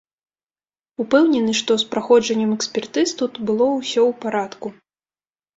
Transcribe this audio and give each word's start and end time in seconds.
Упэўнены, 1.03 1.53
што 1.59 1.77
з 1.83 1.91
праходжаннем 1.91 2.51
экспертыз 2.57 3.07
тут 3.21 3.39
было 3.51 3.65
ўсё 3.77 3.89
ў 3.89 4.21
парадку. 4.25 4.67